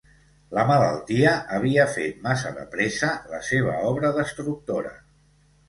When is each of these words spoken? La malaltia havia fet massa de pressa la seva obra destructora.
La 0.57 0.61
malaltia 0.69 1.33
havia 1.57 1.85
fet 1.99 2.25
massa 2.25 2.55
de 2.57 2.65
pressa 2.73 3.13
la 3.37 3.45
seva 3.51 3.79
obra 3.93 4.13
destructora. 4.19 4.99